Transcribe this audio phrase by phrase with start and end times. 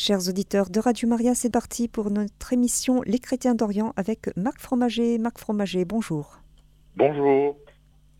[0.00, 4.60] Chers auditeurs de Radio Maria, c'est parti pour notre émission Les chrétiens d'Orient avec Marc
[4.60, 5.18] Fromager.
[5.18, 6.36] Marc Fromager, bonjour.
[6.94, 7.56] Bonjour.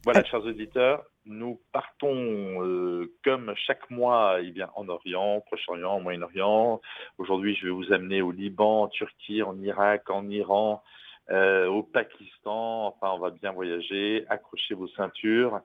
[0.03, 2.17] Voilà, chers auditeurs, nous partons
[2.65, 6.81] euh, comme chaque mois eh bien, en Orient, Proche-Orient, Moyen-Orient.
[7.17, 10.83] Aujourd'hui, je vais vous amener au Liban, en Turquie, en Irak, en Iran,
[11.31, 12.87] euh, au Pakistan.
[12.87, 14.25] Enfin, on va bien voyager.
[14.29, 15.61] Accrochez vos ceintures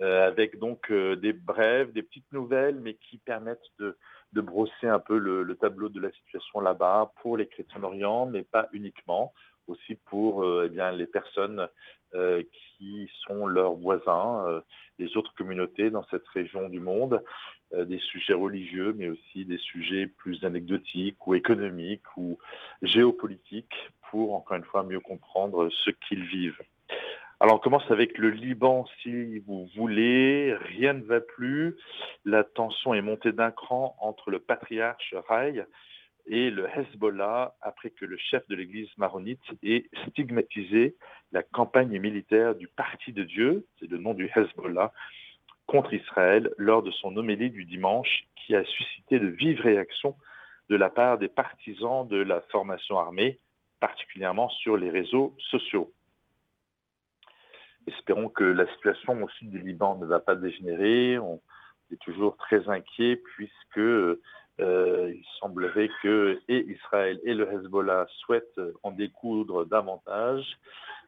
[0.00, 5.18] euh, avec donc des brèves, des petites nouvelles, mais qui permettent de brosser un peu
[5.18, 9.32] le, tableau de la situation là-bas pour les chrétiens d'Orient, mais pas uniquement,
[9.66, 11.68] aussi pour eh bien, les personnes
[12.78, 14.62] qui sont leurs voisins,
[14.98, 17.22] les autres communautés dans cette région du monde,
[17.76, 22.38] des sujets religieux, mais aussi des sujets plus anecdotiques ou économiques ou
[22.82, 26.62] géopolitiques pour, encore une fois, mieux comprendre ce qu'ils vivent.
[27.38, 31.76] Alors on commence avec le Liban si vous voulez, rien ne va plus,
[32.24, 35.62] la tension est montée d'un cran entre le patriarche Rai
[36.26, 40.96] et le Hezbollah après que le chef de l'église maronite ait stigmatisé
[41.32, 44.92] la campagne militaire du Parti de Dieu, c'est le nom du Hezbollah,
[45.66, 50.16] contre Israël lors de son homélie du dimanche qui a suscité de vives réactions
[50.68, 53.38] de la part des partisans de la formation armée,
[53.80, 55.92] particulièrement sur les réseaux sociaux.
[57.86, 61.18] Espérons que la situation au sud du Liban ne va pas dégénérer.
[61.18, 61.40] On
[61.92, 63.80] est toujours très inquiet puisque
[64.60, 70.46] euh, il semblerait que et Israël et le Hezbollah souhaitent en découdre davantage,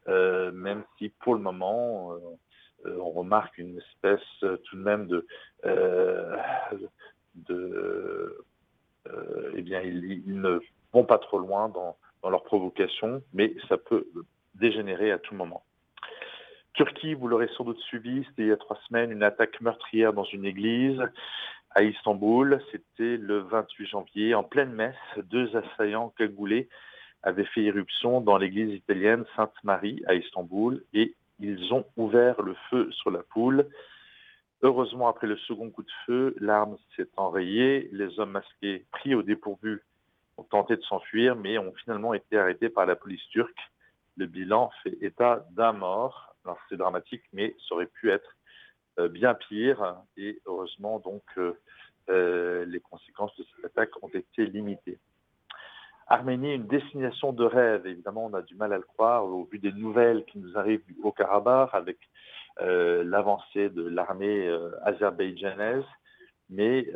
[0.09, 5.27] euh, même si pour le moment euh, on remarque une espèce tout de même de,
[7.35, 8.45] de
[9.57, 10.61] eh bien ils, ne
[10.93, 14.07] vont pas trop loin dans, dans leur provocation, mais ça peut
[14.55, 15.65] dégénérer à tout moment.
[16.75, 20.13] Turquie, vous l'aurez sans doute suivi, c'était il y a trois semaines, une attaque meurtrière
[20.13, 21.03] dans une église
[21.71, 22.61] à Istanbul.
[22.71, 24.35] C'était le 28 janvier.
[24.35, 26.69] En pleine messe, deux assaillants cagoulés
[27.23, 32.91] avaient fait irruption dans l'église italienne Sainte-Marie à Istanbul et ils ont ouvert le feu
[32.93, 33.67] sur la foule.
[34.63, 37.89] Heureusement, après le second coup de feu, l'arme s'est enrayée.
[37.93, 39.83] Les hommes masqués pris au dépourvu
[40.37, 43.59] ont tenté de s'enfuir, mais ont finalement été arrêtés par la police turque.
[44.17, 46.29] Le bilan fait état d'un mort
[46.69, 48.37] c'est dramatique, mais ça aurait pu être
[49.07, 49.97] bien pire.
[50.17, 51.53] Et heureusement, donc, euh,
[52.11, 54.99] euh, les conséquences de cette attaque ont été limitées.
[56.09, 57.87] Arménie, une destination de rêve.
[57.87, 60.85] Évidemment, on a du mal à le croire au vu des nouvelles qui nous arrivent
[60.87, 61.99] du Haut-Karabakh avec
[62.61, 64.49] l'avancée de l'armée
[64.85, 65.85] azerbaïdjanaise.
[66.49, 66.87] Mais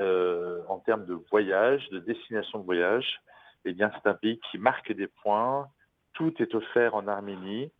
[0.66, 3.20] en termes de voyage, de destination de voyage,
[3.64, 5.68] eh bien, c'est un pays qui marque des points.
[6.14, 7.70] Tout est offert en Arménie.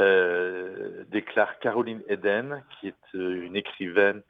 [0.00, 4.22] Euh, déclare Caroline Eden, qui est euh, une écrivaine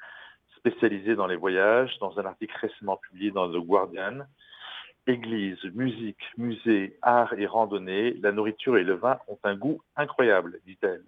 [0.57, 4.21] spécialisée dans les voyages, dans un article récemment publié dans The Guardian.
[5.07, 10.59] Église, musique, musée, art et randonnée, la nourriture et le vin ont un goût incroyable,
[10.67, 11.05] dit-elle.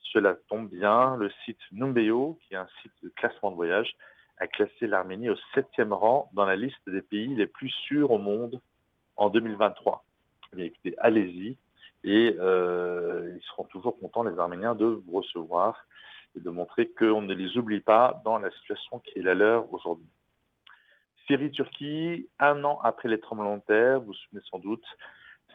[0.00, 3.96] Cela tombe bien, le site Numbeo, qui est un site de classement de voyage,
[4.38, 8.18] a classé l'Arménie au septième rang dans la liste des pays les plus sûrs au
[8.18, 8.60] monde
[9.16, 10.04] en 2023.
[10.58, 11.56] Eh allez-y,
[12.06, 15.84] et euh, ils seront toujours contents, les Arméniens, de vous recevoir
[16.36, 19.72] et de montrer qu'on ne les oublie pas dans la situation qui est la leur
[19.74, 20.06] aujourd'hui.
[21.26, 24.84] Syrie-Turquie, un an après les tremblements de terre, vous vous souvenez sans doute,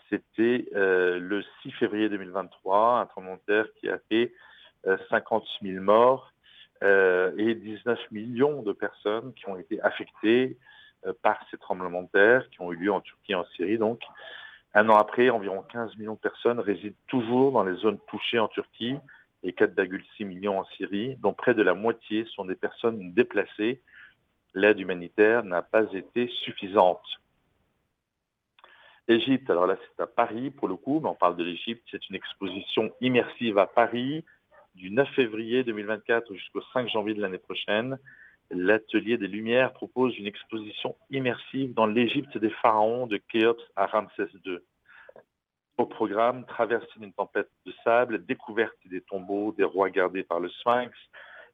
[0.09, 4.33] c'était euh, le 6 février 2023, un tremblement de terre qui a fait
[5.09, 6.33] 50 euh, 000 morts
[6.81, 10.57] et 19 millions de personnes qui ont été affectées
[11.21, 13.77] par ces tremblements de terre qui ont eu lieu en Turquie et en Syrie.
[13.77, 14.01] Donc,
[14.73, 18.47] un an après, environ 15 millions de personnes résident toujours dans les zones touchées en
[18.47, 18.95] Turquie
[19.43, 23.81] et 4,6 millions en Syrie, dont près de la moitié sont des personnes déplacées.
[24.53, 27.03] L'aide humanitaire n'a pas été suffisante.
[29.07, 32.07] Égypte, alors là c'est à Paris pour le coup, mais on parle de l'Égypte, c'est
[32.09, 34.23] une exposition immersive à Paris
[34.75, 37.97] du 9 février 2024 jusqu'au 5 janvier de l'année prochaine.
[38.53, 44.27] L'Atelier des Lumières propose une exposition immersive dans l'Égypte des pharaons de Khéops à Ramsès
[44.45, 44.59] II.
[45.77, 50.49] Au programme, traversée d'une tempête de sable, découverte des tombeaux des rois gardés par le
[50.49, 50.91] Sphinx,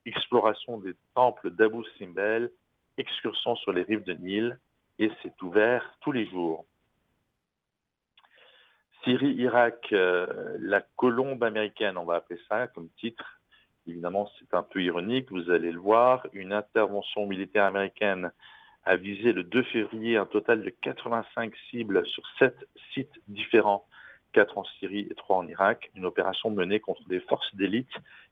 [0.06, 2.52] exploration des temples d'Abu Simbel,
[2.98, 4.60] excursion sur les rives de Nil,
[4.98, 6.66] et c'est ouvert tous les jours.
[9.04, 13.37] Syrie, Irak, euh, la colombe américaine, on va appeler ça comme titre,
[13.88, 16.28] Évidemment, c'est un peu ironique, vous allez le voir.
[16.34, 18.32] Une intervention militaire américaine
[18.84, 22.56] a visé le 2 février un total de 85 cibles sur 7
[22.94, 23.86] sites différents,
[24.34, 25.90] 4 en Syrie et 3 en Irak.
[25.96, 27.92] Une opération menée contre des forces d'élite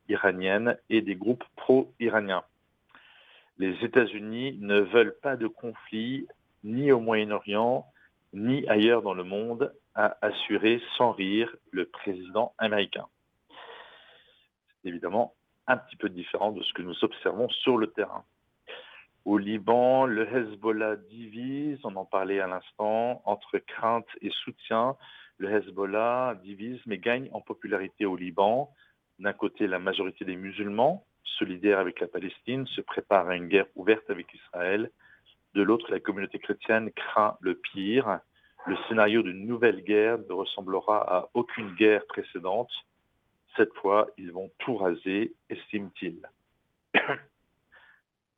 [0.10, 2.44] iraniennes et des groupes pro-iraniens.
[3.58, 6.28] Les États-Unis ne veulent pas de conflit,
[6.66, 7.86] ni au Moyen-Orient,
[8.34, 13.08] ni ailleurs dans le monde, a assuré sans rire le président américain.
[14.81, 15.34] C'est évidemment
[15.68, 18.24] un petit peu différent de ce que nous observons sur le terrain.
[19.26, 24.96] Au Liban, le Hezbollah divise, on en parlait à l'instant, entre crainte et soutien.
[25.40, 28.72] Le Hezbollah divise mais gagne en popularité au Liban.
[29.18, 33.66] D'un côté, la majorité des musulmans, solidaires avec la Palestine, se préparent à une guerre
[33.76, 34.92] ouverte avec Israël.
[35.56, 38.20] De l'autre, la communauté chrétienne craint le pire.
[38.68, 42.72] Le scénario d'une nouvelle guerre ne ressemblera à aucune guerre précédente.
[43.57, 46.22] Cette fois, ils vont tout raser, estime-t-il.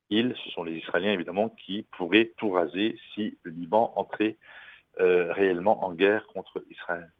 [0.09, 4.37] Ils, ce sont les Israéliens évidemment, qui pourraient tout raser si le Liban entrait
[5.01, 7.11] euh, réellement en guerre contre Israël.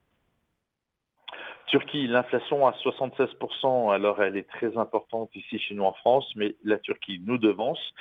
[1.68, 6.56] Turquie, l'inflation à 76%, alors elle est très importante ici chez nous en France, mais
[6.64, 7.94] la Turquie nous devance.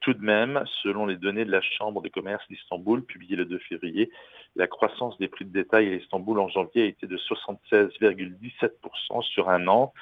[0.00, 3.58] Tout de même, selon les données de la Chambre de commerce d'Istanbul, publiées le 2
[3.58, 4.10] février,
[4.56, 9.50] la croissance des prix de détail à Istanbul en janvier a été de 76,17% sur
[9.50, 9.92] un an.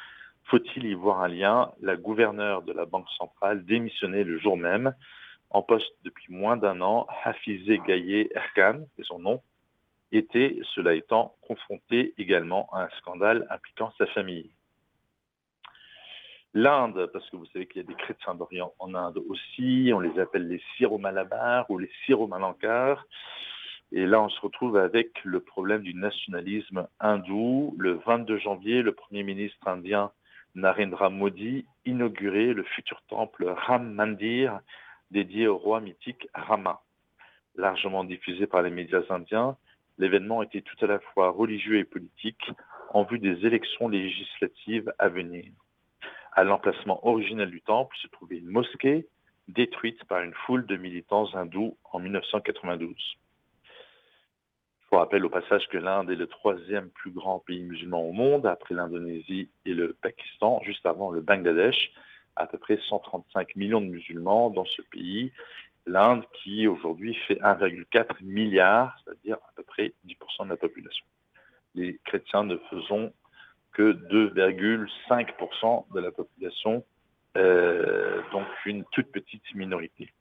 [0.44, 1.72] Faut-il y voir un lien?
[1.80, 4.94] La gouverneure de la Banque centrale démissionnait le jour même.
[5.50, 9.42] En poste depuis moins d'un an, Hafizé Gaye Erkan, c'est son nom,
[10.12, 14.50] était, cela étant, confronté également à un scandale impliquant sa famille.
[16.60, 20.00] L'Inde, parce que vous savez qu'il y a des chrétiens d'Orient en Inde aussi, on
[20.00, 23.06] les appelle les Syro-Malabar ou les Syro-Malankar.
[23.92, 27.76] Et là, on se retrouve avec le problème du nationalisme hindou.
[27.78, 30.10] Le 22 janvier, le Premier ministre indien
[30.56, 34.58] Narendra Modi inaugurait le futur temple Ram Mandir
[35.12, 36.80] dédié au roi mythique Rama.
[37.54, 39.56] Largement diffusé par les médias indiens,
[39.96, 42.50] l'événement était tout à la fois religieux et politique
[42.90, 45.52] en vue des élections législatives à venir.
[46.32, 49.06] À l'emplacement originel du temple se trouvait une mosquée
[49.48, 52.94] détruite par une foule de militants hindous en 1992.
[54.90, 58.12] Je vous rappelle au passage que l'Inde est le troisième plus grand pays musulman au
[58.12, 61.92] monde, après l'Indonésie et le Pakistan, juste avant le Bangladesh,
[62.36, 65.32] à peu près 135 millions de musulmans dans ce pays.
[65.86, 71.04] L'Inde qui aujourd'hui fait 1,4 milliard, c'est-à-dire à peu près 10% de la population.
[71.74, 73.12] Les chrétiens ne faisons
[73.78, 76.84] que 2,5% de la population,
[77.36, 80.12] euh, donc une toute petite minorité.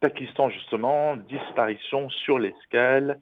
[0.00, 3.20] Pakistan, justement, disparition sur l'escale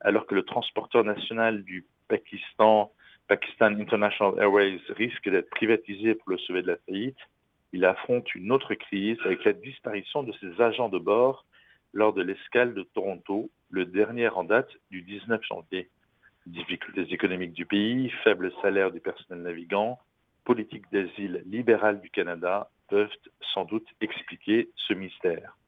[0.00, 2.90] alors que le transporteur national du Pakistan,
[3.28, 7.18] Pakistan International Airways, risque d'être privatisé pour le sauver de la faillite,
[7.72, 11.46] il affronte une autre crise avec la disparition de ses agents de bord
[11.92, 15.88] lors de l'escale de Toronto, le dernier en date du 19 janvier.
[16.48, 19.98] Difficultés économiques du pays, faible salaire du personnel navigant,
[20.44, 23.12] politique d'asile libérale du Canada peuvent
[23.52, 25.58] sans doute expliquer ce mystère.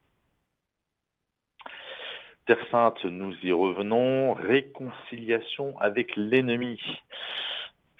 [2.47, 4.33] Terre Sainte, nous y revenons.
[4.33, 6.81] Réconciliation avec l'ennemi.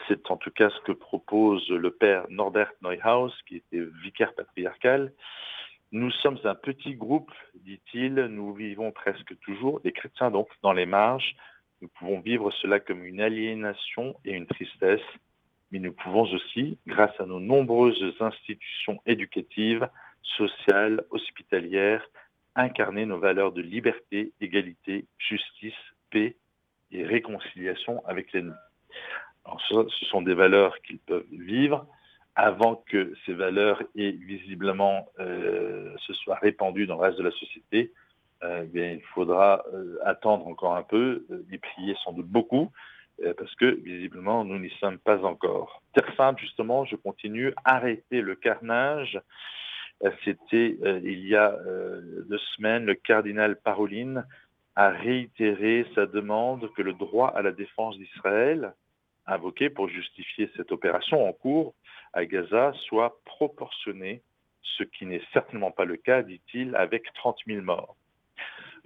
[0.07, 5.13] C'est en tout cas ce que propose le père Norbert Neuhaus, qui était vicaire patriarcal.
[5.91, 10.87] Nous sommes un petit groupe, dit-il, nous vivons presque toujours, des chrétiens donc, dans les
[10.87, 11.35] marges.
[11.81, 15.01] Nous pouvons vivre cela comme une aliénation et une tristesse,
[15.71, 19.89] mais nous pouvons aussi, grâce à nos nombreuses institutions éducatives,
[20.21, 22.05] sociales, hospitalières,
[22.55, 25.73] incarner nos valeurs de liberté, égalité, justice,
[26.11, 26.35] paix
[26.91, 28.53] et réconciliation avec l'ennemi.
[29.69, 31.87] ce sont des valeurs qu'ils peuvent vivre
[32.35, 37.31] avant que ces valeurs aient visiblement euh, se soient répandues dans le reste de la
[37.31, 37.91] société.
[38.43, 42.71] Euh, bien, il faudra euh, attendre encore un peu, y prier sans doute beaucoup,
[43.37, 45.83] parce que visiblement nous n'y sommes pas encore.
[45.93, 49.21] Terre Sainte, justement, je continue, arrêter le carnage
[50.23, 54.25] c'était euh, il y a euh, deux semaines, le cardinal Paroline
[54.75, 58.73] a réitéré sa demande que le droit à la défense d'Israël,
[59.27, 61.73] invoqué pour justifier cette opération en cours
[62.13, 64.21] à Gaza, soit proportionné,
[64.61, 67.95] ce qui n'est certainement pas le cas, dit-il, avec 30 000 morts.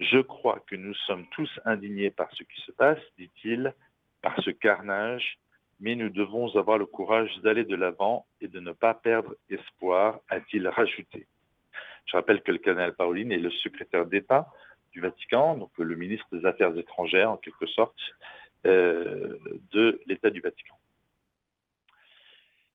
[0.00, 3.74] Je crois que nous sommes tous indignés par ce qui se passe, dit-il,
[4.22, 5.38] par ce carnage
[5.80, 10.20] mais nous devons avoir le courage d'aller de l'avant et de ne pas perdre espoir,
[10.28, 11.26] a-t-il rajouté.
[12.06, 14.50] Je rappelle que le cardinal Pauline est le secrétaire d'État
[14.92, 17.98] du Vatican, donc le ministre des Affaires étrangères en quelque sorte
[18.64, 19.38] euh,
[19.72, 20.76] de l'État du Vatican.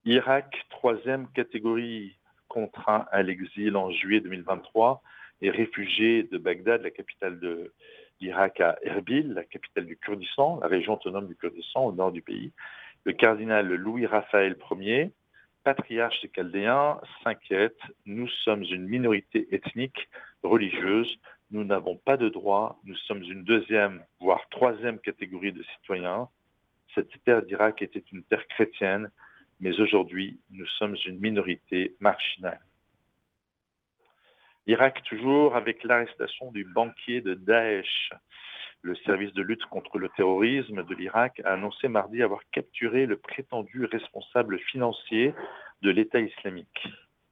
[0.05, 5.01] Irak, troisième catégorie, contraint à l'exil en juillet 2023
[5.41, 7.73] et réfugié de Bagdad, la capitale de
[8.19, 12.21] l'Irak, à Erbil, la capitale du Kurdistan, la région autonome du Kurdistan au nord du
[12.21, 12.51] pays
[13.03, 15.11] le cardinal Louis-Raphaël Ier,
[15.63, 17.79] patriarche des Chaldéens, s'inquiète.
[18.05, 20.09] Nous sommes une minorité ethnique,
[20.43, 21.19] religieuse.
[21.51, 26.29] nous n'avons pas de droit, nous sommes une deuxième, voire troisième catégorie de citoyens.
[26.95, 29.11] Cette terre d'Irak était une terre chrétienne,
[29.59, 32.61] mais aujourd'hui, nous sommes une minorité marginale.
[34.67, 38.11] Irak toujours avec l'arrestation du banquier de Daesh.
[38.83, 43.17] Le service de lutte contre le terrorisme de l'Irak a annoncé mardi avoir capturé le
[43.17, 45.33] prétendu responsable financier
[45.81, 46.87] de l'État islamique.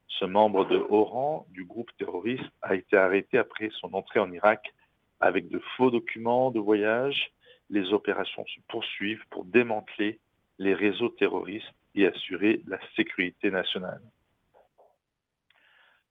[0.08, 4.32] Ce membre de haut rang du groupe terroriste a été arrêté après son entrée en
[4.32, 4.74] Irak
[5.20, 7.30] avec de faux documents de voyage.
[7.68, 10.18] Les opérations se poursuivent pour démanteler
[10.58, 14.02] les réseaux terroristes et assurer la sécurité nationale.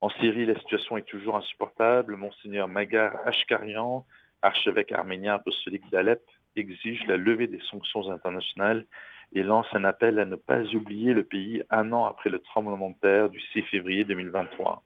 [0.01, 2.15] En Syrie, la situation est toujours insupportable.
[2.15, 4.05] Monseigneur Magar Ashkarian,
[4.41, 6.21] archevêque arménien apostolique d'Alep,
[6.55, 8.85] exige la levée des sanctions internationales
[9.33, 12.91] et lance un appel à ne pas oublier le pays un an après le tremblement
[12.91, 14.83] de terre du 6 février 2023.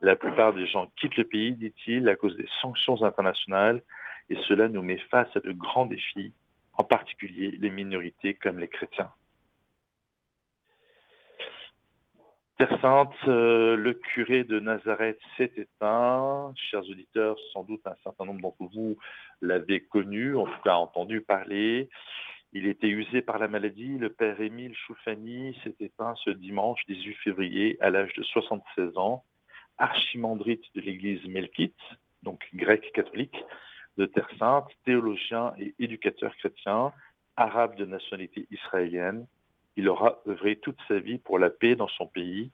[0.00, 3.82] La plupart des gens quittent le pays, dit-il, à cause des sanctions internationales,
[4.30, 6.32] et cela nous met face à de grands défis,
[6.78, 9.10] en particulier les minorités comme les chrétiens.
[12.60, 16.52] Terre Sainte, euh, le curé de Nazareth s'est éteint.
[16.56, 18.98] Chers auditeurs, sans doute un certain nombre d'entre vous
[19.40, 21.88] l'avez connu, en tout cas entendu parler.
[22.52, 23.96] Il était usé par la maladie.
[23.96, 29.24] Le père Émile Choufani s'est éteint ce dimanche 18 février à l'âge de 76 ans,
[29.78, 31.80] archimandrite de l'église melkite,
[32.22, 33.42] donc grec catholique,
[33.96, 36.92] de Terre Sainte, théologien et éducateur chrétien,
[37.36, 39.26] arabe de nationalité israélienne.
[39.76, 42.50] Il aura œuvré toute sa vie pour la paix dans son pays.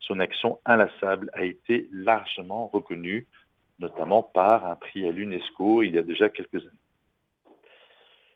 [0.00, 3.26] Son action inlassable a été largement reconnue,
[3.78, 6.78] notamment par un prix à l'UNESCO il y a déjà quelques années.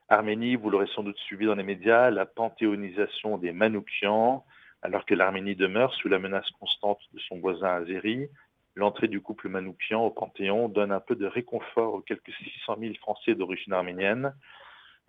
[0.09, 4.45] Arménie, vous l'aurez sans doute suivi dans les médias, la panthéonisation des Manoukians,
[4.83, 8.29] alors que l'Arménie demeure sous la menace constante de son voisin azéri.
[8.75, 12.95] L'entrée du couple Manoukian au Panthéon donne un peu de réconfort aux quelques 600 000
[12.95, 14.35] Français d'origine arménienne.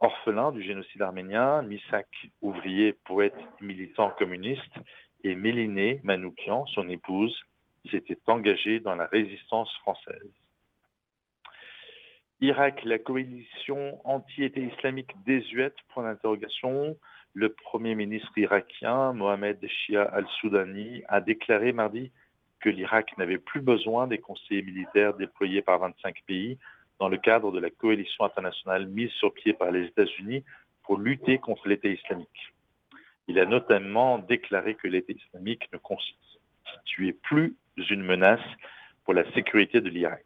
[0.04, 2.10] Orphelin du génocide arménien, Misak,
[2.42, 4.76] ouvrier, poète, militant communiste,
[5.24, 7.34] et Méliné Manoukian, son épouse,
[7.90, 10.30] s'était engagée dans la résistance française.
[12.42, 16.98] Irak, la coalition anti-État islamique désuète, point d'interrogation.
[17.34, 22.12] Le Premier ministre irakien, Mohamed Shia al-Soudani, a déclaré mardi
[22.60, 26.58] que l'Irak n'avait plus besoin des conseillers militaires déployés par 25 pays
[27.00, 30.44] dans le cadre de la coalition internationale mise sur pied par les États-Unis
[30.84, 32.54] pour lutter contre l'État islamique.
[33.28, 37.56] Il a notamment déclaré que l'État islamique ne constituait plus
[37.90, 38.42] une menace
[39.06, 40.26] pour la sécurité de l'Irak.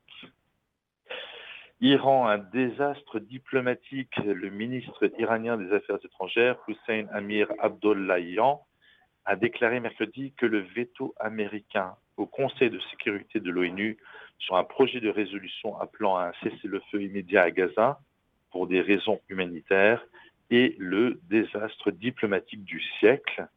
[1.79, 4.15] Iran, un désastre diplomatique.
[4.17, 8.65] Le ministre iranien des Affaires étrangères, Hussein Amir Abdollahian,
[9.27, 13.97] a déclaré mercredi que le veto américain au Conseil de sécurité de l'ONU
[14.39, 17.99] sur un projet de résolution appelant à un cessez-le-feu immédiat à Gaza
[18.51, 20.03] pour des raisons humanitaires
[20.49, 23.47] est le désastre diplomatique du siècle.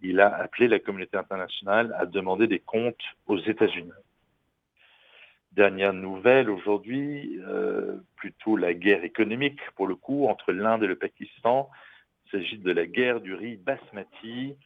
[0.00, 3.92] Il a appelé la communauté internationale à demander des comptes aux États-Unis.
[5.52, 10.96] Dernière nouvelle aujourd'hui, euh, plutôt la guerre économique pour le coup entre l'Inde et le
[10.96, 11.70] Pakistan.
[12.24, 14.56] Il s'agit de la guerre du riz basmati.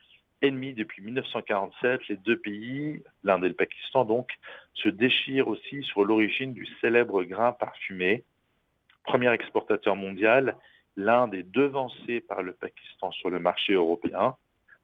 [0.43, 4.31] Ennemis depuis 1947, les deux pays, l'Inde et le Pakistan donc,
[4.75, 8.25] se déchirent aussi sur l'origine du célèbre grain parfumé.
[9.05, 10.57] Premier exportateur mondial,
[10.97, 14.37] l'Inde est devancée par le Pakistan sur le marché européen,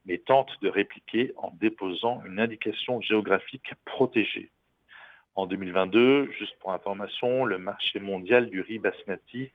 [0.05, 4.51] mais tente de répliquer en déposant une indication géographique protégée.
[5.35, 9.51] En 2022, juste pour information, le marché mondial du riz basmati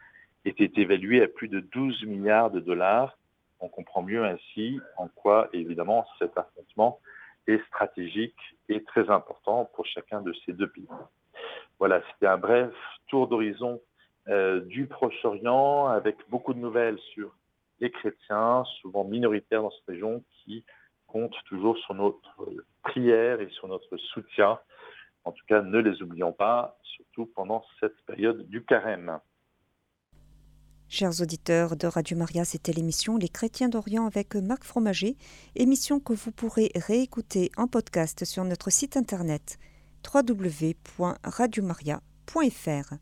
[0.46, 3.18] était évalué à plus de 12 milliards de dollars.
[3.62, 7.00] On comprend mieux ainsi en quoi, évidemment, cet affrontement
[7.48, 8.38] est stratégique
[8.70, 10.88] et très important pour chacun de ces deux pays.
[11.80, 12.74] Voilà, c'était un bref
[13.08, 13.82] tour d'horizon
[14.28, 17.36] euh, du Proche-Orient avec beaucoup de nouvelles sur
[17.80, 20.64] les chrétiens, souvent minoritaires dans cette région, qui
[21.08, 22.30] comptent toujours sur notre
[22.84, 24.60] prière et sur notre soutien
[25.24, 29.20] en tout cas, ne les oublions pas, surtout pendant cette période du carême.
[30.94, 35.16] Chers auditeurs de Radio Maria, c'était l'émission Les chrétiens d'Orient avec Marc Fromager,
[35.56, 39.58] émission que vous pourrez réécouter en podcast sur notre site internet
[40.14, 42.94] www.radiomaria.fr.